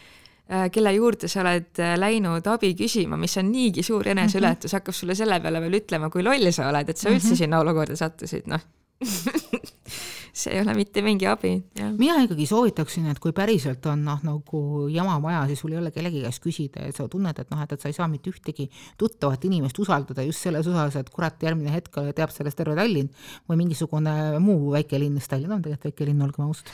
[0.51, 4.77] äh, kelle juurde sa oled äh, läinud abi küsima, mis on niigi suur eneseületus mm,
[4.77, 4.81] -hmm.
[4.81, 7.37] hakkab sulle selle peale veel ütlema, kui loll sa oled, et sa üldse mm -hmm.
[7.37, 8.61] sinna olukorda sattusid, noh
[10.37, 11.53] see ei ole mitte mingi abi.
[11.99, 14.61] mina ikkagi soovitaksin, et kui päriselt on noh, nagu
[14.93, 17.73] jama maja, siis sul ei ole kellegi käest küsida ja sa tunned, et noh, et,
[17.73, 18.69] et sa ei saa mitte ühtegi
[19.01, 23.13] tuttavat inimest usaldada just selles osas, et kurat, järgmine hetk teab sellest terve Tallinn
[23.49, 25.57] või mingisugune muu väike linn, sest Tallinn.
[25.57, 26.73] On tegelikult väike linn, olgem ausad.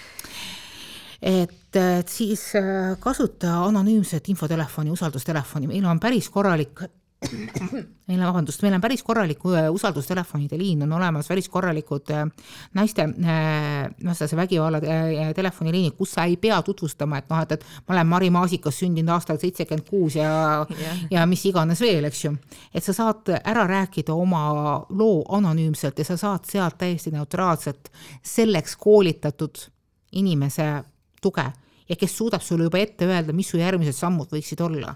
[1.23, 1.79] Et
[2.11, 6.83] siis äh, kasuta anonüümset infotelefoni, usaldustelefoni, meil on päris korralik
[7.31, 12.25] meil on, vabandust, meil on päris korralik äh, usaldustelefonide liin, on olemas päris korralikud äh,
[12.75, 13.07] naiste
[14.05, 14.81] vastase vägivalla
[15.35, 19.15] telefoniliinid, kus sa ei pea tutvustama, et noh, et, et ma olen Mari Maasikas sündinud
[19.15, 20.33] aastal seitsekümmend kuus ja
[20.79, 22.35] yeah., ja mis iganes veel, eks ju.
[22.75, 24.45] et sa saad ära rääkida oma
[24.91, 29.67] loo anonüümselt ja sa saad sealt täiesti neutraalselt selleks koolitatud
[30.13, 30.69] inimese
[31.23, 31.47] tuge
[31.89, 34.95] ja kes suudab sulle juba ette öelda, mis su järgmised sammud võiksid olla,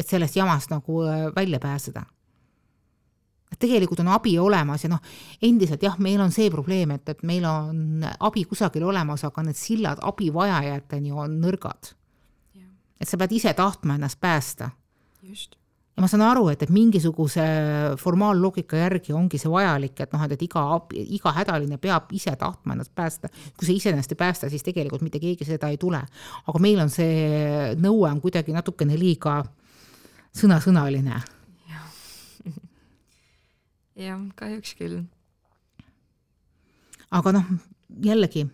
[0.00, 2.04] et sellest jamast nagu äh, välja pääseda.
[3.50, 5.00] et tegelikult on abi olemas ja noh,
[5.42, 9.58] endiselt jah, meil on see probleem, et, et meil on abi kusagil olemas, aga need
[9.58, 11.94] sillad abivajajateni on nõrgad.
[13.00, 14.70] et sa pead ise tahtma ennast päästa.
[15.22, 15.60] just
[16.00, 17.44] ja ma saan aru, et, et mingisuguse
[18.00, 20.62] formaalloogika järgi ongi see vajalik, et noh, et, et iga,
[20.96, 23.28] iga hädaline peab ise tahtma ennast päästa.
[23.58, 26.00] kui sa iseenesest ei päästa, siis tegelikult mitte keegi seda ei tule.
[26.46, 29.42] aga meil on see nõue on kuidagi natukene liiga
[30.36, 31.22] sõnasõnaline.
[34.06, 35.02] jah, kahjuks küll.
[37.10, 37.52] aga noh,
[38.02, 38.46] jällegi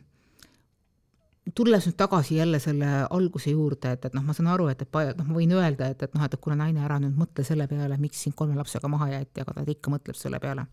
[1.54, 5.18] tulles nüüd tagasi jälle selle alguse juurde, et, et noh, ma saan aru, et, et
[5.18, 7.98] noh, ma võin öelda, et, et noh, et kuule naine, ära nüüd mõtle selle peale,
[8.00, 10.66] miks sind kolme lapsega maha jäeti, aga ta ikka mõtleb selle peale.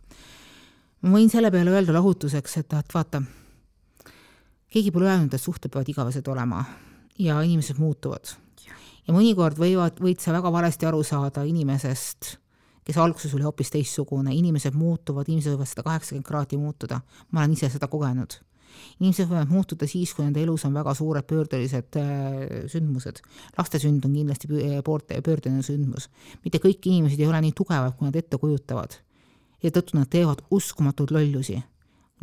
[1.04, 3.22] ma võin selle peale öelda lahutuseks, et, et vaata,
[4.74, 6.64] keegi pole öelnud, et suhted peavad igavesed olema
[7.20, 8.34] ja inimesed muutuvad.
[9.08, 12.38] Ja mõnikord võivad, võid sa väga valesti aru saada inimesest,
[12.84, 17.00] kes alguses oli hoopis teistsugune, inimesed muutuvad, inimesed võivad sada kaheksakümmend kraadi muutuda,
[17.32, 18.40] ma olen ise seda kogenud
[19.00, 23.22] inimesed võivad muutuda siis, kui nende elus on väga suured pöördelised äh, sündmused.
[23.58, 24.50] laste sünd on kindlasti
[24.86, 26.10] poolte pöördeline sündmus.
[26.44, 28.98] mitte kõik inimesed ei ole nii tugevad, kui nad ette kujutavad.
[29.64, 31.62] ja tõttu nad teevad uskumatuid lollusi.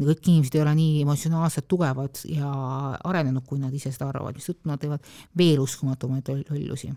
[0.08, 2.50] Kõik inimesed ei ole nii emotsionaalselt tugevad ja
[3.04, 6.92] arenenud, kui nad ise seda arvavad, mistõttu nad teevad veel uskumatumaid lollusi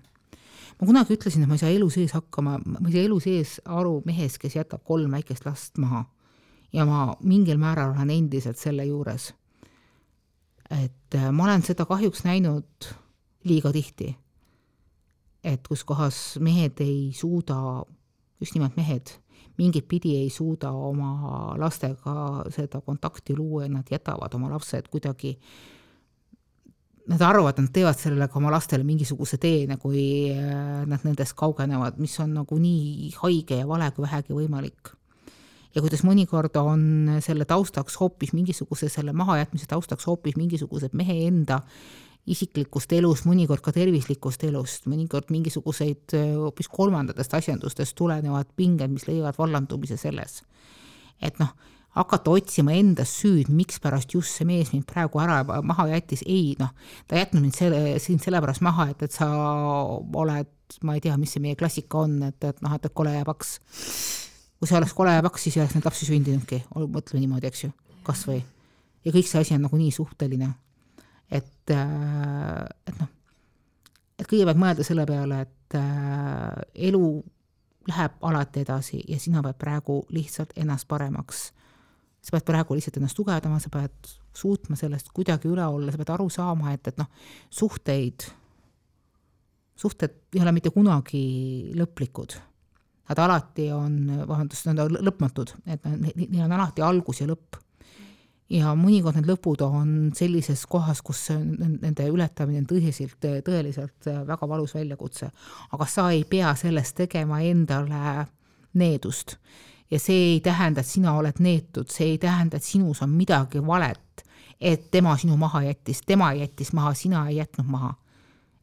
[0.80, 3.60] ma kunagi ütlesin, et ma ei saa elu sees hakkama, ma ei saa elu sees
[3.66, 6.06] aru mehest, kes jätab kolm väikest last maha.
[6.74, 9.34] ja ma mingil määral olen endiselt selle juures
[10.82, 12.90] et äh, ma olen seda kahjuks näinud
[13.44, 14.16] liiga tihti.
[15.44, 17.84] et kus kohas mehed ei suuda,
[18.40, 19.12] just nimelt mehed,
[19.58, 25.38] mingit pidi ei suuda oma lastega seda kontakti luua ja nad jätavad oma lapsed kuidagi
[27.04, 32.14] Nad arvavad, nad teevad sellega oma lastele mingisuguse teene, kui äh, nad nendest kaugenevad, mis
[32.24, 34.94] on nagu nii haige ja vale kui vähegi võimalik.
[35.76, 36.86] Ja kuidas mõnikord on
[37.26, 41.60] selle taustaks hoopis mingisuguse, selle mahajätmise taustaks hoopis mingisugused mehe enda
[42.30, 49.40] isiklikust elust, mõnikord ka tervislikust elust, mõnikord mingisuguseid hoopis kolmandatest asjandustest tulenevad pinged, mis leiavad
[49.40, 50.42] vallandumise selles.
[51.24, 51.52] et noh,
[51.96, 56.74] hakata otsima endas süüd, mikspärast just see mees mind praegu ära maha jättis, ei noh,
[57.08, 60.50] ta ei jätnud mind selle, sind sellepärast maha, et, et sa oled,
[60.84, 63.60] ma ei tea, mis see meie klassika on, et, et noh, et kole ja paks
[64.64, 67.66] kui see oleks kole ja paks, siis ei oleks neid lapsi sündinudki, mõtle niimoodi, eks
[67.66, 67.74] ju,
[68.08, 68.38] kas või.
[69.04, 70.48] ja kõik see asi on nagu nii suhteline,
[71.34, 73.10] et, äh, et noh,
[74.20, 77.08] et kõigepealt mõelda selle peale, et äh, elu
[77.90, 81.52] läheb alati edasi ja sina pead praegu lihtsalt ennast paremaks.
[82.24, 86.14] sa pead praegu lihtsalt ennast tugevdama, sa pead suutma sellest kuidagi üle olla, sa pead
[86.14, 87.10] aru saama, et, et noh,
[87.52, 88.24] suhteid,
[89.76, 91.26] suhted ei ole mitte kunagi
[91.76, 92.38] lõplikud
[93.10, 97.60] nad alati on, vabandust, nad on lõpmatud, et neil on alati algus ja lõpp.
[98.54, 104.76] Ja mõnikord need lõpud on sellises kohas, kus nende ületamine on tõsiselt, tõeliselt väga valus
[104.78, 105.32] väljakutse.
[105.72, 108.28] aga sa ei pea sellest tegema endale
[108.74, 109.38] needust.
[109.92, 113.66] ja see ei tähenda, et sina oled neetud, see ei tähenda, et sinus on midagi
[113.66, 114.26] valet,
[114.62, 117.94] et tema sinu maha jättis, tema jättis maha, sina ei jätnud maha.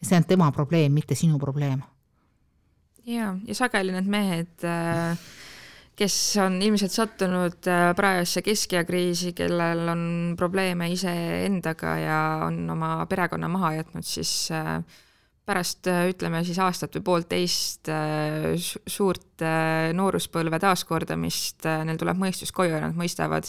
[0.03, 1.83] see on tema probleem, mitte sinu probleem
[3.07, 5.19] ja, ja sageli need mehed, äh,
[5.99, 10.03] kes on ilmselt sattunud äh, praegusse keskeakriisi, kellel on
[10.39, 14.81] probleeme iseendaga ja on oma perekonna maha jätnud, siis äh,
[15.45, 17.89] pärast ütleme siis aastat või poolteist
[18.87, 19.43] suurt
[19.99, 23.49] nooruspõlve taaskordamist neil tuleb mõistus koju ja nad mõistavad,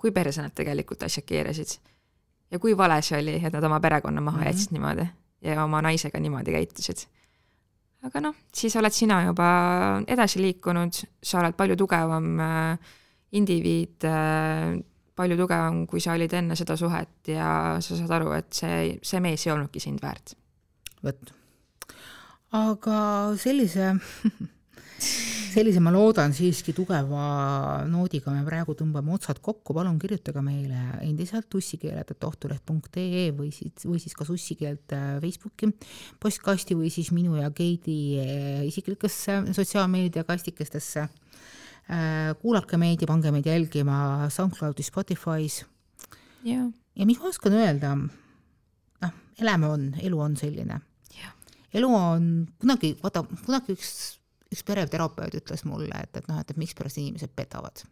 [0.00, 1.76] kui perse nad tegelikult asjad keerasid.
[2.50, 4.50] ja kui vale see oli, et nad oma perekonna maha mm -hmm.
[4.50, 5.06] jätsid niimoodi
[5.46, 7.06] ja oma naisega niimoodi käitusid
[8.06, 9.48] aga noh, siis oled sina juba
[10.06, 12.92] edasi liikunud, sa oled palju tugevam äh,
[13.38, 14.76] indiviid äh,,
[15.18, 17.48] palju tugevam, kui sa olid enne seda suhet ja
[17.82, 20.36] sa saad aru, et see, see mees ei olnudki sind väärt.
[21.02, 21.34] vot.
[22.54, 23.00] aga
[23.38, 23.94] sellise
[25.52, 31.54] sellise, ma loodan, siiski tugeva noodiga me praegu tõmbame otsad kokku, palun kirjutage meile endiselt
[31.58, 35.70] ussikeeled.ohtuleht.ee või siis, või siis kas ussikeelt äh, Facebooki
[36.20, 41.06] postkasti või siis minu ja Keidi äh, isiklikesse sotsiaalmeediakastikestesse.
[41.88, 45.62] Äh, kuulake meid ja pange meid jälgima SoundCloudis, Spotify's.
[46.96, 50.82] ja mis ma oskan öelda, noh, elame on, elu on selline.
[51.74, 52.30] elu on
[52.60, 54.17] kunagi, vaata, kunagi üks
[54.52, 57.84] üks pereterapeut ütles mulle, et, et noh, et, et mikspärast inimesed petavad.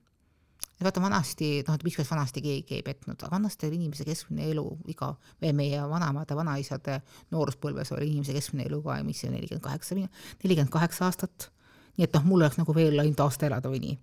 [0.76, 4.50] et vaata vanasti, noh, et mikspärast vanasti keegi ei petnud, aga vanasti oli inimese keskmine
[4.52, 7.00] eluiga meie vanaemade, vanaisade
[7.32, 11.50] nooruspõlves oli inimese keskmine eluiga, mis see nelikümmend kaheksa, nelikümmend kaheksa aastat
[11.96, 13.96] nii et noh, mul oleks nagu veel ainult aasta elada või nii.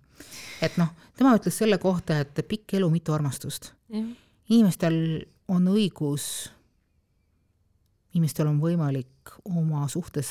[0.66, 3.72] et noh, tema ütles selle kohta, et pikk elu, mitu armastust.
[4.48, 4.96] inimestel
[5.48, 6.50] on õigus
[8.14, 10.30] inimestel on võimalik oma suhtes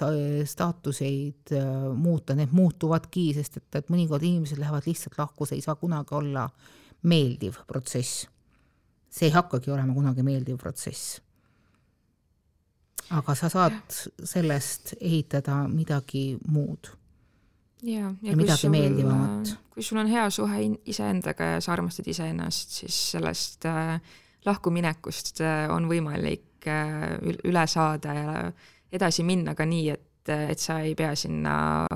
[0.50, 1.65] staatuseid äh,
[1.96, 6.15] muuta, need muutuvadki, sest et, et mõnikord inimesed lähevad lihtsalt lahku, see ei saa kunagi
[6.15, 6.48] olla
[7.10, 8.28] meeldiv protsess.
[9.13, 11.19] see ei hakkagi olema kunagi meeldiv protsess.
[13.12, 16.93] aga sa saad sellest ehitada midagi muud.
[17.84, 19.58] ja, ja, ja midagi meeldivamat.
[19.74, 24.00] kui sul on hea suhe iseendaga ja sa armastad iseennast, siis sellest äh,
[24.46, 28.52] lahkuminekust äh, on võimalik Äh, üle saada ja
[28.93, 31.88] edasi minna ka nii, et, et sa ei pea sinna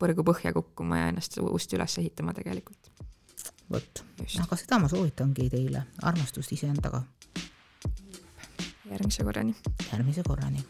[0.00, 2.90] põrgu põhja kukkuma ja ennast uuesti üles ehitama tegelikult.
[3.70, 4.04] vot,
[4.42, 7.02] aga seda ma soovitangi teile, armastust iseendaga.
[8.90, 9.56] järgmise korrani.
[9.92, 10.64] järgmise korrani.